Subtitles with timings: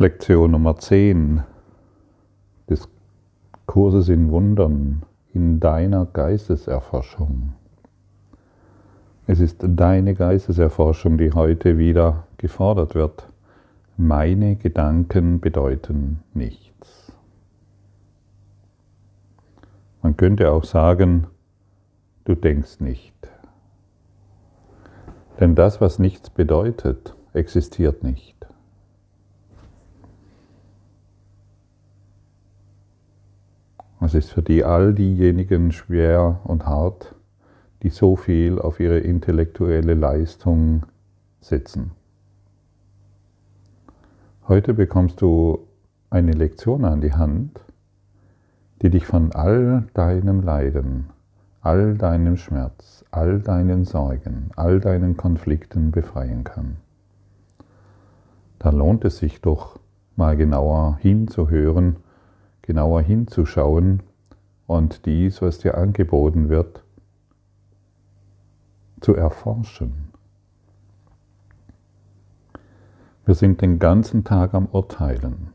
[0.00, 1.42] Lektion Nummer 10
[2.70, 2.88] des
[3.66, 5.02] Kurses in Wundern
[5.34, 7.52] in deiner Geisteserforschung.
[9.26, 13.28] Es ist deine Geisteserforschung, die heute wieder gefordert wird.
[13.98, 17.12] Meine Gedanken bedeuten nichts.
[20.00, 21.26] Man könnte auch sagen,
[22.24, 23.14] du denkst nicht.
[25.38, 28.39] Denn das, was nichts bedeutet, existiert nicht.
[34.02, 37.14] Es ist für die all diejenigen schwer und hart,
[37.82, 40.86] die so viel auf ihre intellektuelle Leistung
[41.40, 41.90] setzen.
[44.48, 45.66] Heute bekommst du
[46.08, 47.60] eine Lektion an die Hand,
[48.80, 51.10] die dich von all deinem Leiden,
[51.60, 56.76] all deinem Schmerz, all deinen Sorgen, all deinen Konflikten befreien kann.
[58.58, 59.78] Da lohnt es sich doch
[60.16, 61.96] mal genauer hinzuhören,
[62.70, 64.00] genauer hinzuschauen
[64.68, 66.84] und dies, was dir angeboten wird,
[69.00, 70.12] zu erforschen.
[73.26, 75.48] Wir sind den ganzen Tag am Urteilen.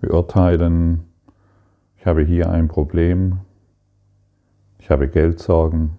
[0.00, 1.02] Wir urteilen,
[1.96, 3.40] ich habe hier ein Problem,
[4.78, 5.98] ich habe Geldsorgen,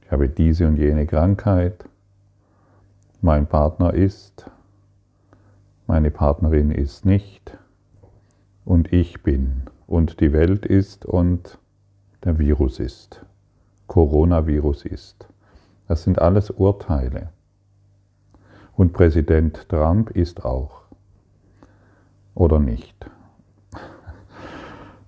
[0.00, 1.84] ich habe diese und jene Krankheit,
[3.20, 4.50] mein Partner ist,
[5.86, 7.58] meine Partnerin ist nicht,
[8.64, 11.58] und ich bin und die Welt ist und
[12.24, 13.24] der Virus ist,
[13.86, 15.28] Coronavirus ist.
[15.88, 17.30] Das sind alles Urteile.
[18.76, 20.82] Und Präsident Trump ist auch.
[22.34, 23.06] Oder nicht.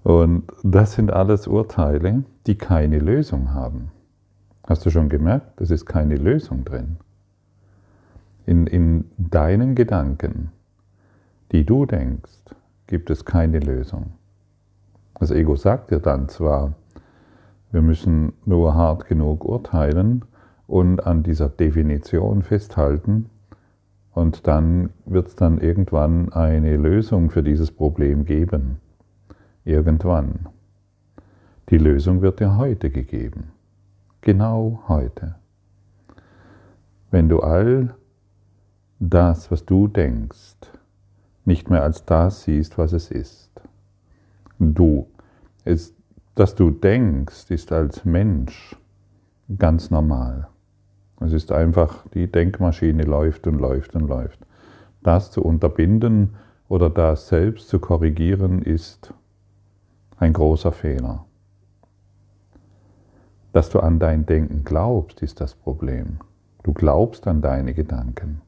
[0.04, 3.90] Und das sind alles Urteile, die keine Lösung haben.
[4.64, 5.60] Hast du schon gemerkt?
[5.60, 6.98] Es ist keine Lösung drin.
[8.44, 10.52] In, in deinen Gedanken,
[11.50, 12.30] die du denkst,
[12.86, 14.12] gibt es keine Lösung.
[15.18, 16.74] Das Ego sagt dir dann zwar,
[17.72, 20.24] wir müssen nur hart genug urteilen
[20.66, 23.30] und an dieser Definition festhalten
[24.12, 28.78] und dann wird es dann irgendwann eine Lösung für dieses Problem geben.
[29.64, 30.48] Irgendwann.
[31.70, 33.50] Die Lösung wird dir heute gegeben.
[34.20, 35.34] Genau heute.
[37.10, 37.94] Wenn du all
[38.98, 40.56] das, was du denkst,
[41.46, 43.50] nicht mehr als das siehst, was es ist.
[44.58, 45.06] Du.
[45.64, 45.94] Es,
[46.34, 48.76] dass du denkst, ist als Mensch
[49.58, 50.48] ganz normal.
[51.20, 54.38] Es ist einfach, die Denkmaschine läuft und läuft und läuft.
[55.02, 56.34] Das zu unterbinden
[56.68, 59.14] oder das selbst zu korrigieren, ist
[60.18, 61.24] ein großer Fehler.
[63.52, 66.18] Dass du an dein Denken glaubst, ist das Problem.
[66.62, 68.42] Du glaubst an deine Gedanken.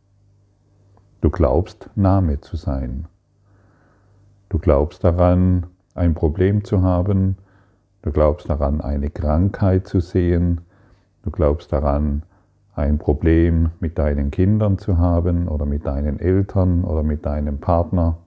[1.20, 3.06] Du glaubst, Name zu sein.
[4.50, 7.36] Du glaubst daran, ein Problem zu haben.
[8.02, 10.60] Du glaubst daran, eine Krankheit zu sehen.
[11.24, 12.22] Du glaubst daran,
[12.76, 18.18] ein Problem mit deinen Kindern zu haben oder mit deinen Eltern oder mit deinem Partner.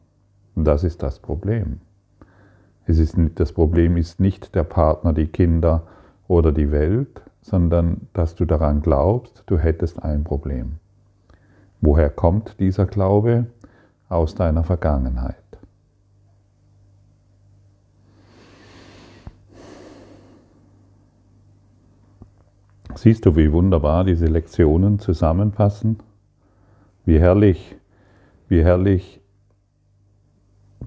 [0.55, 1.79] Und das ist das Problem.
[2.85, 5.83] Es ist, das Problem ist nicht der Partner, die Kinder
[6.27, 10.79] oder die Welt, sondern dass du daran glaubst, du hättest ein Problem.
[11.81, 13.47] Woher kommt dieser Glaube?
[14.07, 15.35] Aus deiner Vergangenheit.
[22.95, 25.97] Siehst du, wie wunderbar diese Lektionen zusammenpassen?
[27.05, 27.77] Wie herrlich,
[28.47, 29.21] wie herrlich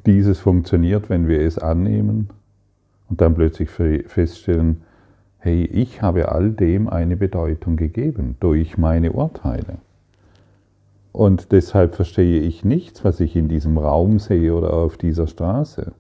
[0.07, 2.29] dieses funktioniert, wenn wir es annehmen
[3.09, 4.83] und dann plötzlich feststellen,
[5.39, 9.79] hey, ich habe all dem eine Bedeutung gegeben durch meine Urteile.
[11.15, 15.93] Und deshalb verstehe ich nichts, was ich in diesem Raum sehe oder auf dieser Straße.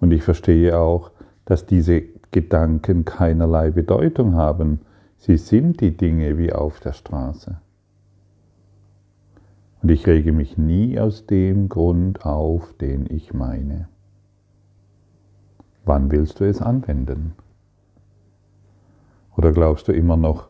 [0.00, 1.10] Und ich verstehe auch,
[1.44, 4.80] dass diese Gedanken keinerlei Bedeutung haben.
[5.18, 7.60] Sie sind die Dinge wie auf der Straße.
[9.82, 13.88] Und ich rege mich nie aus dem Grund auf, den ich meine.
[15.84, 17.34] Wann willst du es anwenden?
[19.36, 20.48] Oder glaubst du immer noch,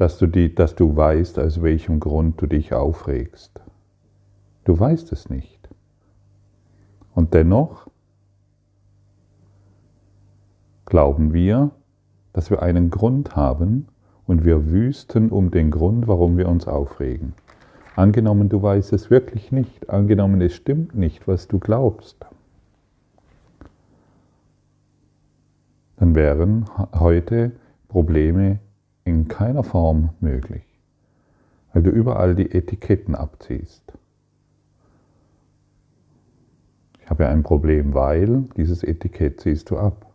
[0.00, 3.60] dass du, die, dass du weißt, aus welchem Grund du dich aufregst.
[4.64, 5.68] Du weißt es nicht.
[7.14, 7.86] Und dennoch
[10.86, 11.72] glauben wir,
[12.32, 13.88] dass wir einen Grund haben
[14.26, 17.34] und wir wüsten um den Grund, warum wir uns aufregen.
[17.94, 19.90] Angenommen, du weißt es wirklich nicht.
[19.90, 22.24] Angenommen, es stimmt nicht, was du glaubst.
[25.98, 26.64] Dann wären
[26.98, 27.52] heute
[27.88, 28.60] Probleme
[29.04, 30.64] in keiner Form möglich.
[31.72, 33.82] weil du überall die Etiketten abziehst.
[37.00, 40.06] Ich habe ja ein Problem, weil dieses Etikett ziehst du ab.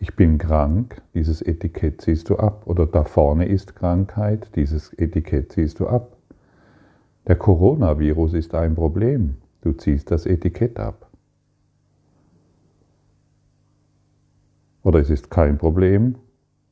[0.00, 2.62] Ich bin krank, dieses Etikett ziehst du ab.
[2.66, 6.16] Oder da vorne ist Krankheit, dieses Etikett ziehst du ab.
[7.26, 11.08] Der Coronavirus ist ein Problem, du ziehst das Etikett ab.
[14.82, 16.14] Oder es ist kein Problem,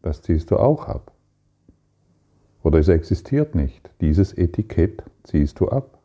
[0.06, 1.12] das ziehst du auch ab.
[2.62, 5.98] Oder es existiert nicht, dieses Etikett ziehst du ab.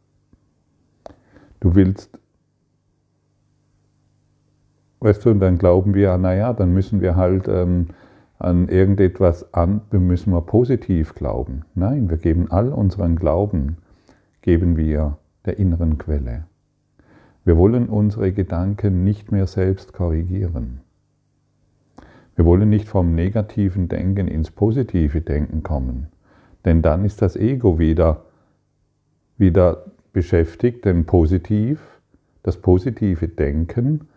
[1.60, 2.18] Du willst
[5.04, 7.88] Weißt du, und dann glauben wir, naja, dann müssen wir halt ähm,
[8.38, 11.64] an irgendetwas an, müssen wir positiv glauben.
[11.74, 13.78] Nein, wir geben all unseren Glauben,
[14.44, 16.46] geben wir der inneren Quelle.
[17.44, 20.82] Wir wollen unsere Gedanken nicht mehr selbst korrigieren.
[22.36, 26.08] Wir wollen nicht vom negativen Denken ins positive Denken kommen,
[26.66, 28.26] denn dann ist das Ego wieder,
[29.38, 31.80] wieder beschäftigt, denn positiv,
[32.44, 34.08] das positive Denken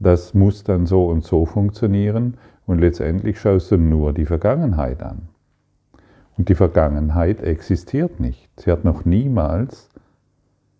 [0.00, 2.36] das muss dann so und so funktionieren
[2.66, 5.28] und letztendlich schaust du nur die Vergangenheit an.
[6.36, 8.48] Und die Vergangenheit existiert nicht.
[8.60, 9.88] Sie hat noch niemals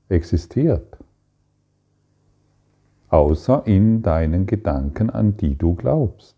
[0.08, 0.99] existiert.
[3.08, 6.38] Außer in deinen Gedanken, an die du glaubst.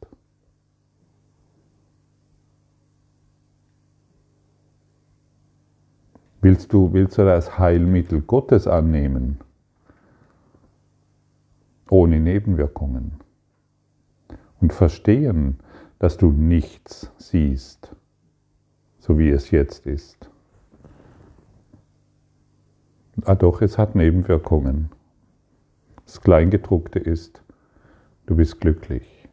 [6.40, 9.38] Willst du, willst du das Heilmittel Gottes annehmen?
[11.90, 13.12] ohne Nebenwirkungen.
[14.60, 15.58] Und verstehen,
[15.98, 17.94] dass du nichts siehst,
[18.98, 20.30] so wie es jetzt ist.
[23.24, 24.90] Ah doch, es hat Nebenwirkungen.
[26.06, 27.42] Das Kleingedruckte ist,
[28.26, 29.28] du bist glücklich.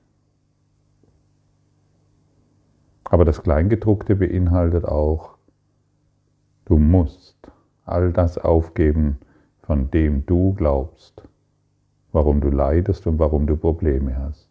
[3.06, 5.37] Aber das Kleingedruckte beinhaltet auch,
[6.68, 7.36] du musst
[7.86, 9.18] all das aufgeben,
[9.62, 11.28] von dem du glaubst
[12.18, 14.50] warum du leidest und warum du Probleme hast.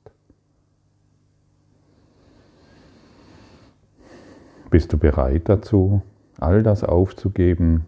[4.71, 6.01] Bist du bereit dazu,
[6.39, 7.87] all das aufzugeben,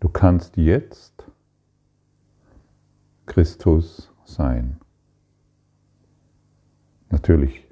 [0.00, 1.30] Du kannst jetzt
[3.26, 4.80] Christus sein.
[7.10, 7.65] Natürlich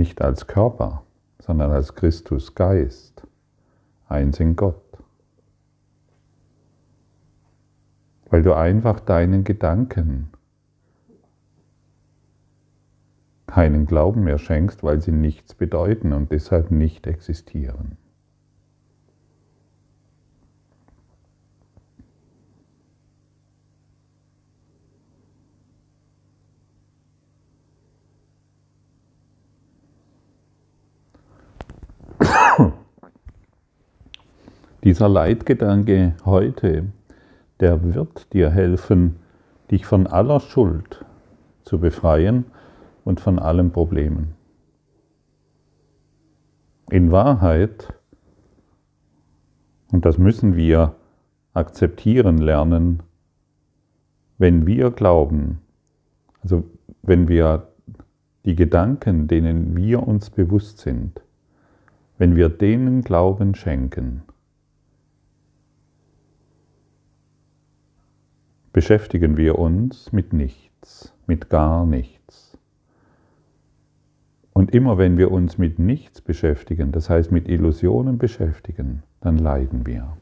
[0.00, 1.04] nicht als Körper,
[1.38, 3.22] sondern als Christus Geist,
[4.08, 4.90] eins in Gott.
[8.30, 10.30] weil du einfach deinen Gedanken
[13.46, 17.98] keinen Glauben mehr schenkst, weil sie nichts bedeuten und deshalb nicht existieren.
[34.82, 36.86] Dieser Leitgedanke heute
[37.60, 39.16] der wird dir helfen,
[39.70, 41.04] dich von aller Schuld
[41.62, 42.46] zu befreien
[43.04, 44.34] und von allen Problemen.
[46.90, 47.92] In Wahrheit,
[49.92, 50.94] und das müssen wir
[51.52, 53.02] akzeptieren lernen,
[54.38, 55.60] wenn wir glauben,
[56.42, 56.64] also
[57.02, 57.68] wenn wir
[58.46, 61.20] die Gedanken, denen wir uns bewusst sind,
[62.16, 64.22] wenn wir denen Glauben schenken,
[68.72, 72.56] beschäftigen wir uns mit nichts, mit gar nichts.
[74.52, 79.86] Und immer wenn wir uns mit nichts beschäftigen, das heißt mit Illusionen beschäftigen, dann leiden
[79.86, 80.16] wir.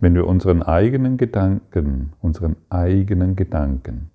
[0.00, 4.10] Wenn wir unseren eigenen Gedanken, unseren eigenen Gedanken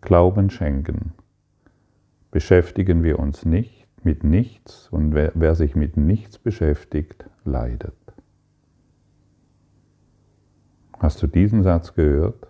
[0.00, 1.12] Glauben schenken,
[2.30, 7.94] beschäftigen wir uns nicht mit nichts und wer, wer sich mit nichts beschäftigt, leidet.
[10.98, 12.48] Hast du diesen Satz gehört?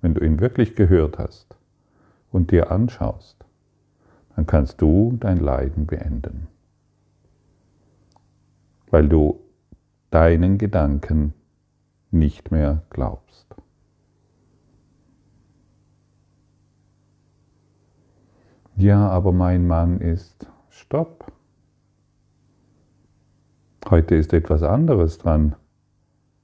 [0.00, 1.54] Wenn du ihn wirklich gehört hast
[2.32, 3.44] und dir anschaust,
[4.34, 6.48] dann kannst du dein Leiden beenden,
[8.90, 9.40] weil du
[10.10, 11.34] deinen Gedanken
[12.10, 13.54] nicht mehr glaubst.
[18.76, 20.46] Ja, aber mein Mann ist
[20.90, 21.30] Stopp.
[23.88, 25.54] Heute ist etwas anderes dran.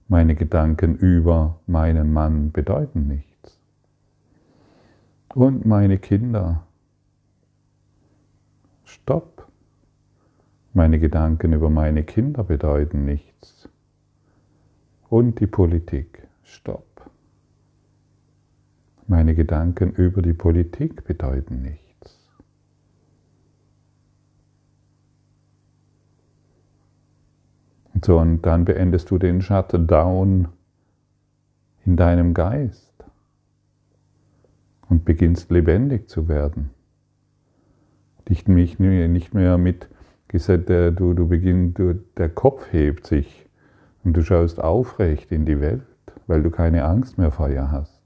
[0.06, 3.58] Meine Gedanken über meinen Mann bedeuten nichts.
[5.34, 6.64] Und meine Kinder.
[8.84, 9.48] Stopp.
[10.72, 13.68] Meine Gedanken über meine Kinder bedeuten nichts.
[15.08, 16.28] Und die Politik.
[16.44, 17.10] Stopp.
[19.08, 21.85] Meine Gedanken über die Politik bedeuten nichts.
[28.04, 30.48] So, und dann beendest du den Shutdown
[31.84, 32.92] in deinem Geist
[34.88, 36.70] und beginnst lebendig zu werden.
[38.28, 38.78] Dich nicht
[39.34, 39.88] mehr mit,
[40.28, 43.46] du, du beginnst, du, der Kopf hebt sich
[44.04, 45.82] und du schaust aufrecht in die Welt,
[46.26, 48.02] weil du keine Angst mehr vor ihr hast.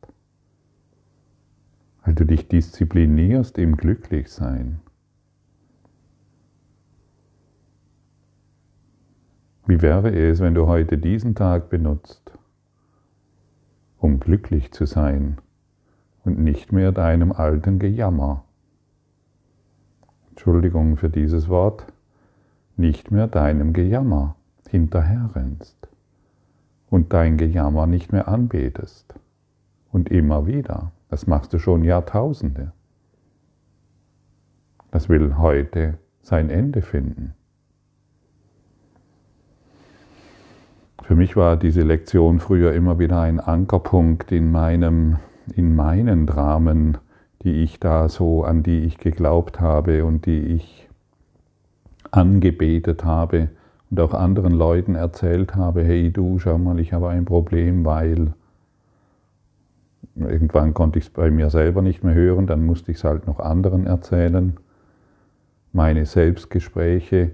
[2.04, 4.80] Weil du dich disziplinierst im Glücklichsein.
[9.70, 12.32] Wie wäre es, wenn du heute diesen Tag benutzt,
[13.98, 15.38] um glücklich zu sein
[16.24, 18.42] und nicht mehr deinem alten Gejammer,
[20.30, 21.86] Entschuldigung für dieses Wort,
[22.76, 24.34] nicht mehr deinem Gejammer
[24.68, 25.88] hinterherrennst
[26.88, 29.14] und dein Gejammer nicht mehr anbetest
[29.92, 30.90] und immer wieder.
[31.10, 32.72] Das machst du schon Jahrtausende.
[34.90, 37.34] Das will heute sein Ende finden.
[41.10, 45.16] Für mich war diese Lektion früher immer wieder ein Ankerpunkt in meinem,
[45.56, 46.98] in meinen Dramen,
[47.42, 50.88] die ich da so, an die ich geglaubt habe und die ich
[52.12, 53.48] angebetet habe
[53.90, 58.32] und auch anderen Leuten erzählt habe, hey du, schau mal, ich habe ein Problem, weil
[60.14, 63.26] irgendwann konnte ich es bei mir selber nicht mehr hören, dann musste ich es halt
[63.26, 64.58] noch anderen erzählen,
[65.72, 67.32] meine Selbstgespräche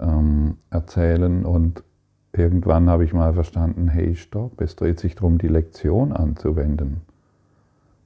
[0.00, 1.82] ähm, erzählen und
[2.36, 7.00] Irgendwann habe ich mal verstanden, hey, stopp, es dreht sich darum, die Lektion anzuwenden.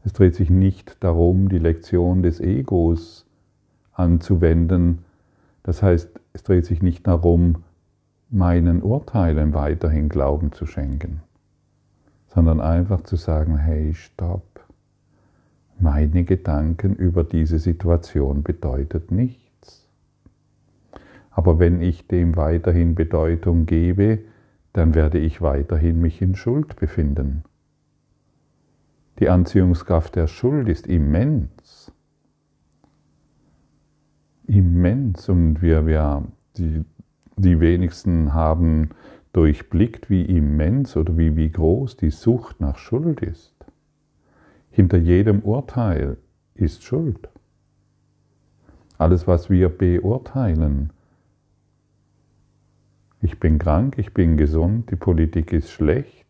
[0.05, 3.27] Es dreht sich nicht darum, die Lektion des Egos
[3.93, 5.01] anzuwenden.
[5.63, 7.65] Das heißt, es dreht sich nicht darum,
[8.31, 11.21] meinen Urteilen weiterhin Glauben zu schenken,
[12.29, 14.45] sondern einfach zu sagen, hey, stopp,
[15.81, 19.40] meine Gedanken über diese Situation bedeutet nicht.
[21.31, 24.19] Aber wenn ich dem weiterhin Bedeutung gebe,
[24.73, 27.45] dann werde ich weiterhin mich in Schuld befinden.
[29.19, 31.93] Die Anziehungskraft der Schuld ist immens.
[34.47, 35.29] Immens.
[35.29, 36.25] Und wir, wir
[36.57, 36.85] die,
[37.37, 38.91] die wenigsten haben
[39.33, 43.55] durchblickt, wie immens oder wie, wie groß die Sucht nach Schuld ist.
[44.71, 46.17] Hinter jedem Urteil
[46.55, 47.29] ist Schuld.
[48.99, 50.93] Alles, was wir beurteilen,
[53.23, 56.27] ich bin krank, ich bin gesund, die Politik ist schlecht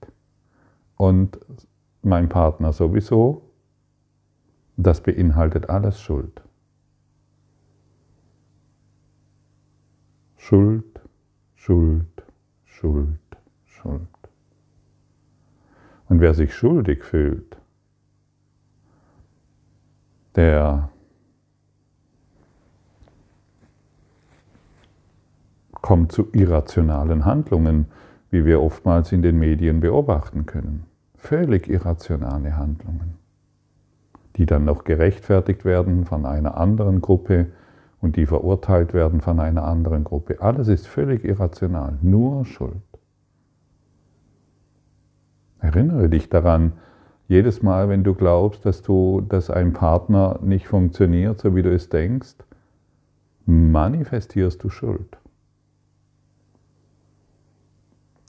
[0.96, 1.38] und
[2.02, 3.42] mein Partner sowieso,
[4.76, 6.42] das beinhaltet alles Schuld.
[10.36, 11.00] Schuld,
[11.54, 12.24] Schuld,
[12.64, 13.18] Schuld,
[13.66, 14.08] Schuld.
[16.08, 17.56] Und wer sich schuldig fühlt,
[20.34, 20.90] der
[25.82, 27.86] kommt zu irrationalen Handlungen,
[28.30, 30.84] wie wir oftmals in den Medien beobachten können.
[31.16, 33.16] Völlig irrationale Handlungen,
[34.36, 37.46] die dann noch gerechtfertigt werden von einer anderen Gruppe
[38.00, 40.40] und die verurteilt werden von einer anderen Gruppe.
[40.40, 42.76] Alles ist völlig irrational, nur Schuld.
[45.58, 46.72] Erinnere dich daran,
[47.28, 51.72] jedes Mal, wenn du glaubst, dass du, dass ein Partner nicht funktioniert, so wie du
[51.72, 52.34] es denkst,
[53.46, 55.19] manifestierst du Schuld.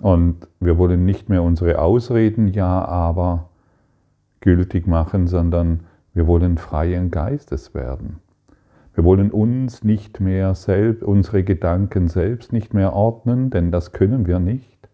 [0.01, 3.49] Und wir wollen nicht mehr unsere Ausreden ja, aber
[4.39, 5.81] gültig machen, sondern
[6.13, 8.19] wir wollen freien Geistes werden.
[8.93, 14.25] Wir wollen uns nicht mehr selbst, unsere Gedanken selbst nicht mehr ordnen, denn das können
[14.25, 14.89] wir nicht,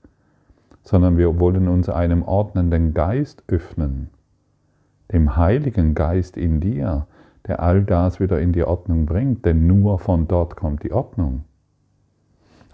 [0.83, 4.09] sondern wir wollen uns einem ordnenden Geist öffnen,
[5.11, 7.07] dem Heiligen Geist in dir,
[7.47, 11.45] der all das wieder in die Ordnung bringt, denn nur von dort kommt die Ordnung.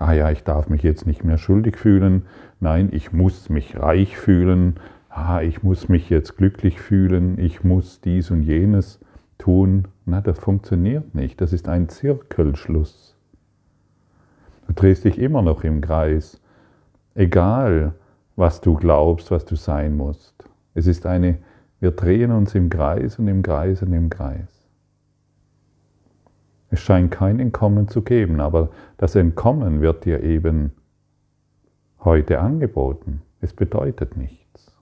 [0.04, 2.24] Ah ja, ich darf mich jetzt nicht mehr schuldig fühlen,
[2.60, 4.76] nein, ich muss mich reich fühlen,
[5.08, 9.00] ah, ich muss mich jetzt glücklich fühlen, ich muss dies und jenes
[9.38, 9.88] tun.
[10.06, 11.40] Na, das funktioniert nicht.
[11.40, 13.16] Das ist ein Zirkelschluss.
[14.68, 16.42] Du drehst dich immer noch im Kreis,
[17.16, 17.94] egal
[18.36, 20.34] was du glaubst, was du sein musst.
[20.74, 21.38] Es ist eine,
[21.80, 24.53] wir drehen uns im Kreis und im Kreis und im Kreis.
[26.74, 30.72] Es scheint kein Entkommen zu geben, aber das Entkommen wird dir eben
[32.00, 33.22] heute angeboten.
[33.42, 34.76] Es bedeutet nichts.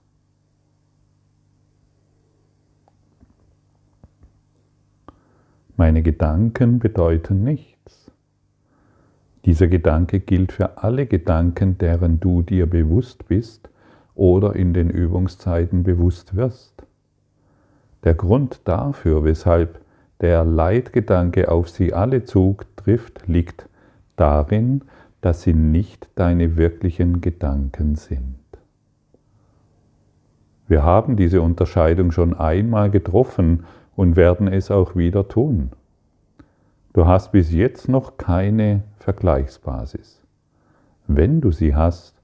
[5.76, 8.10] Meine Gedanken bedeuten nichts.
[9.44, 13.68] Dieser Gedanke gilt für alle Gedanken, deren du dir bewusst bist
[14.14, 16.86] oder in den Übungszeiten bewusst wirst.
[18.02, 19.82] Der Grund dafür, weshalb
[20.22, 23.68] der Leitgedanke auf sie alle zutrifft, liegt
[24.16, 24.82] darin,
[25.20, 28.36] dass sie nicht deine wirklichen Gedanken sind.
[30.68, 33.64] Wir haben diese Unterscheidung schon einmal getroffen
[33.94, 35.70] und werden es auch wieder tun.
[36.92, 40.22] Du hast bis jetzt noch keine Vergleichsbasis.
[41.06, 42.14] Wenn du sie hast,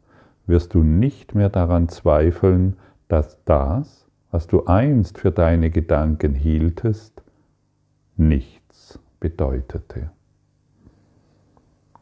[0.46, 2.76] wirst du nicht mehr daran zweifeln,
[3.08, 7.22] dass das, was du einst für deine Gedanken hieltest,
[8.18, 10.10] nichts bedeutete.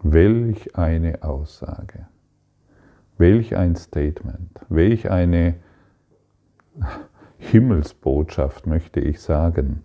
[0.03, 2.07] Welch eine Aussage,
[3.19, 5.57] welch ein Statement, welch eine
[7.39, 9.83] Himmelsbotschaft, möchte ich sagen.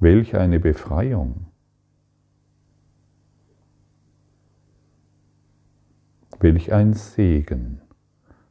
[0.00, 1.46] Welch eine Befreiung.
[6.40, 7.80] Welch ein Segen.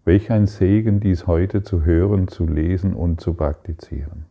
[0.05, 4.25] Welch ein Segen, dies heute zu hören, zu lesen und zu praktizieren.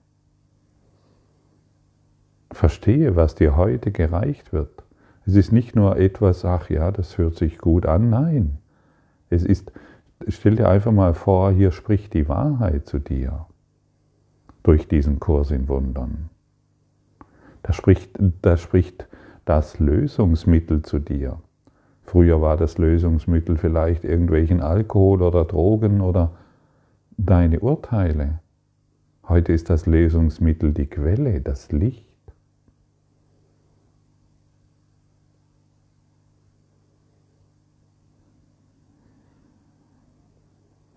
[2.52, 4.82] Verstehe, was dir heute gereicht wird.
[5.26, 8.58] Es ist nicht nur etwas, ach ja, das hört sich gut an, nein.
[9.30, 9.72] Es ist,
[10.28, 13.46] stell dir einfach mal vor, hier spricht die Wahrheit zu dir
[14.62, 16.28] durch diesen Kurs in Wundern.
[17.62, 18.10] Da spricht,
[18.42, 19.08] da spricht
[19.44, 21.38] das Lösungsmittel zu dir.
[22.02, 26.32] Früher war das Lösungsmittel vielleicht irgendwelchen Alkohol oder Drogen oder
[27.16, 28.40] deine Urteile.
[29.28, 32.11] Heute ist das Lösungsmittel die Quelle, das Licht.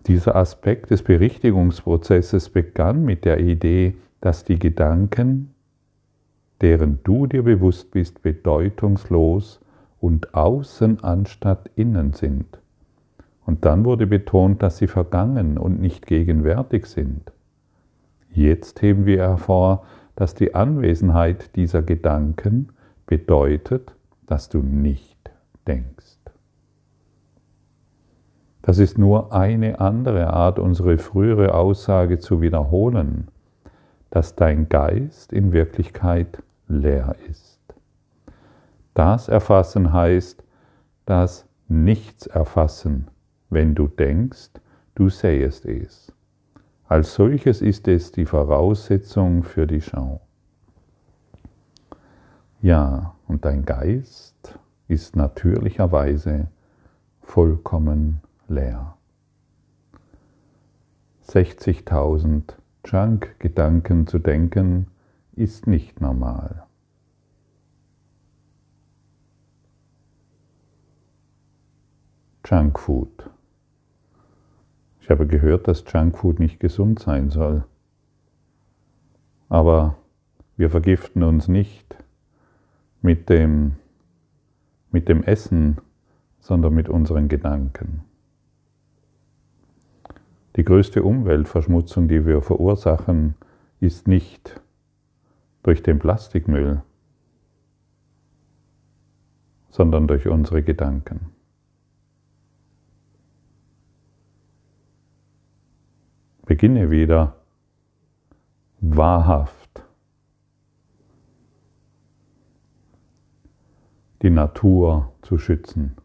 [0.07, 5.55] Dieser Aspekt des Berichtigungsprozesses begann mit der Idee, dass die Gedanken,
[6.61, 9.59] deren du dir bewusst bist, bedeutungslos
[9.99, 12.59] und außen anstatt innen sind.
[13.45, 17.31] Und dann wurde betont, dass sie vergangen und nicht gegenwärtig sind.
[18.31, 22.69] Jetzt heben wir hervor, dass die Anwesenheit dieser Gedanken
[23.07, 23.93] bedeutet,
[24.27, 25.31] dass du nicht
[25.67, 26.14] denkst.
[28.65, 33.27] Das ist nur eine andere Art, unsere frühere Aussage zu wiederholen,
[34.09, 37.59] dass dein Geist in Wirklichkeit leer ist.
[38.95, 40.43] Das Erfassen heißt
[41.05, 43.11] das Nichts erfassen,
[43.51, 44.49] wenn du denkst,
[44.95, 46.11] du sähest es.
[46.87, 50.21] Als solches ist es die Voraussetzung für die Schau.
[52.63, 56.47] Ja, und dein Geist ist natürlicherweise
[57.21, 58.97] vollkommen leer.
[61.27, 62.53] 60.000
[62.85, 64.87] Junk-Gedanken zu denken,
[65.33, 66.65] ist nicht normal.
[72.45, 73.29] Junkfood.
[75.01, 77.65] Ich habe gehört, dass Junkfood nicht gesund sein soll.
[79.49, 79.97] Aber
[80.57, 81.97] wir vergiften uns nicht
[83.01, 83.75] mit dem,
[84.91, 85.79] mit dem Essen,
[86.39, 88.03] sondern mit unseren Gedanken.
[90.55, 93.35] Die größte Umweltverschmutzung, die wir verursachen,
[93.79, 94.61] ist nicht
[95.63, 96.81] durch den Plastikmüll,
[99.69, 101.35] sondern durch unsere Gedanken.
[106.45, 107.35] beginne wieder
[108.79, 109.83] wahrhaft
[114.21, 115.97] die Natur zu schützen,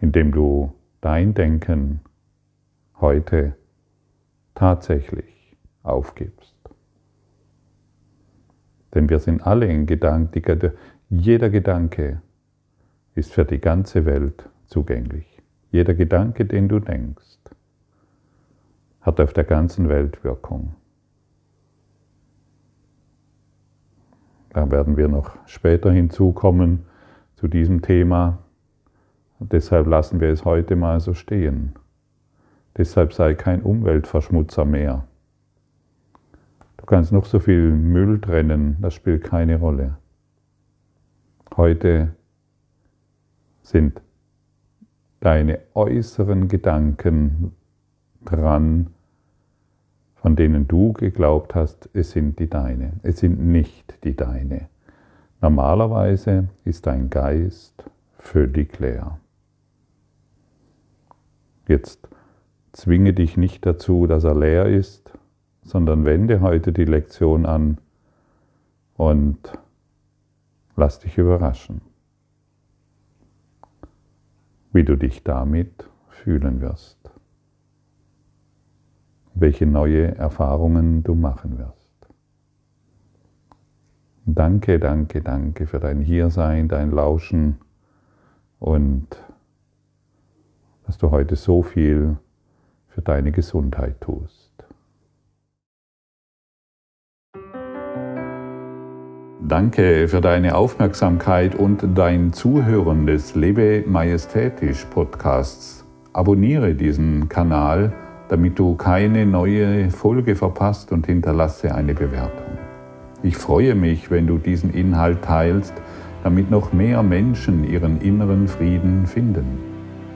[0.00, 0.72] indem du
[1.06, 2.00] dein Denken
[3.00, 3.54] heute
[4.56, 6.56] tatsächlich aufgibst.
[8.92, 10.72] Denn wir sind alle in Gedanken,
[11.08, 12.22] jeder Gedanke
[13.14, 15.40] ist für die ganze Welt zugänglich.
[15.70, 17.38] Jeder Gedanke, den du denkst,
[19.00, 20.74] hat auf der ganzen Welt Wirkung.
[24.50, 26.84] Da werden wir noch später hinzukommen
[27.36, 28.40] zu diesem Thema.
[29.38, 31.74] Und deshalb lassen wir es heute mal so stehen.
[32.76, 35.04] Deshalb sei kein Umweltverschmutzer mehr.
[36.76, 39.96] Du kannst noch so viel Müll trennen, das spielt keine Rolle.
[41.56, 42.14] Heute
[43.62, 44.00] sind
[45.20, 47.52] deine äußeren Gedanken
[48.24, 48.88] dran,
[50.16, 52.92] von denen du geglaubt hast, es sind die deine.
[53.02, 54.68] Es sind nicht die deine.
[55.40, 57.84] Normalerweise ist dein Geist
[58.18, 59.18] völlig leer.
[61.68, 62.08] Jetzt
[62.72, 65.12] zwinge dich nicht dazu, dass er leer ist,
[65.62, 67.78] sondern wende heute die Lektion an
[68.96, 69.38] und
[70.76, 71.80] lass dich überraschen,
[74.72, 77.10] wie du dich damit fühlen wirst,
[79.34, 81.86] welche neue Erfahrungen du machen wirst.
[84.24, 87.58] Danke, danke, danke für dein Hiersein, dein Lauschen
[88.58, 89.06] und
[90.86, 92.16] dass du heute so viel
[92.88, 94.52] für deine Gesundheit tust.
[99.46, 105.84] Danke für deine Aufmerksamkeit und dein Zuhören des Lebe Majestätisch Podcasts.
[106.12, 107.92] Abonniere diesen Kanal,
[108.28, 112.58] damit du keine neue Folge verpasst und hinterlasse eine Bewertung.
[113.22, 115.74] Ich freue mich, wenn du diesen Inhalt teilst,
[116.24, 119.65] damit noch mehr Menschen ihren inneren Frieden finden.